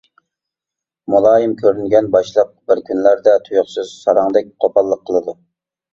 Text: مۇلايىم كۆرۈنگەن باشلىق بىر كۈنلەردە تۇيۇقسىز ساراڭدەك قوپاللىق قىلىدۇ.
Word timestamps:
مۇلايىم 1.13 1.51
كۆرۈنگەن 1.59 2.09
باشلىق 2.15 2.49
بىر 2.71 2.81
كۈنلەردە 2.89 3.35
تۇيۇقسىز 3.49 3.93
ساراڭدەك 4.07 4.51
قوپاللىق 4.67 5.05
قىلىدۇ. 5.11 5.41